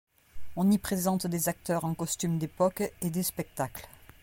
On 0.55 0.71
y 0.71 0.79
présente 0.79 1.27
des 1.27 1.47
acteurs 1.47 1.85
en 1.85 1.93
costumes 1.93 2.39
d'époque 2.39 2.81
et 3.03 3.11
des 3.11 3.21
spectacles. 3.21 3.87